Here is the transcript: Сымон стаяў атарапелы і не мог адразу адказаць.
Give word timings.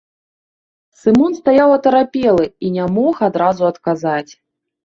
Сымон 1.01 1.37
стаяў 1.41 1.69
атарапелы 1.77 2.45
і 2.67 2.73
не 2.79 2.85
мог 2.97 3.15
адразу 3.31 3.63
адказаць. 3.73 4.31